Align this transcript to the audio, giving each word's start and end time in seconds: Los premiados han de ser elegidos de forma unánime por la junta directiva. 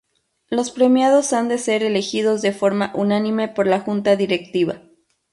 Los 0.49 0.71
premiados 0.71 1.31
han 1.31 1.47
de 1.47 1.59
ser 1.59 1.83
elegidos 1.83 2.41
de 2.41 2.53
forma 2.53 2.91
unánime 2.95 3.49
por 3.49 3.67
la 3.67 3.79
junta 3.81 4.15
directiva. 4.15 4.81